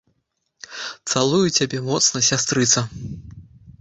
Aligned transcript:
Цалую 1.11 1.43
цябе 1.57 1.79
моцна, 1.91 2.17
сястрыца. 2.31 2.87